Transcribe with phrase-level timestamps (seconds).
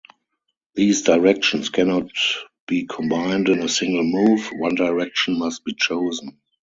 [0.73, 2.09] These directions cannot
[2.65, 6.39] be combined in a single move; one direction must be chosen.